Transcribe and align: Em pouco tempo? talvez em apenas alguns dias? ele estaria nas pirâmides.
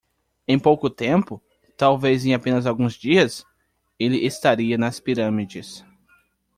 Em 0.47 0.57
pouco 0.57 0.89
tempo? 0.89 1.39
talvez 1.77 2.25
em 2.25 2.33
apenas 2.33 2.65
alguns 2.65 2.95
dias? 2.95 3.45
ele 3.99 4.25
estaria 4.25 4.75
nas 4.79 4.99
pirâmides. 4.99 5.85